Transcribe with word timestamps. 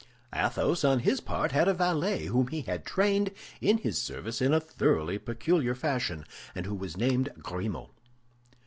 Athos, 0.33 0.83
on 0.83 1.01
his 1.01 1.21
part, 1.21 1.51
had 1.51 1.67
a 1.67 1.75
valet 1.75 2.25
whom 2.25 2.47
he 2.47 2.61
had 2.61 2.83
trained 2.87 3.29
in 3.61 3.77
his 3.77 4.01
service 4.01 4.41
in 4.41 4.51
a 4.51 4.59
thoroughly 4.59 5.19
peculiar 5.19 5.75
fashion, 5.75 6.25
and 6.55 6.65
who 6.65 6.73
was 6.73 6.97
named 6.97 7.29
Grimaud. 7.43 7.91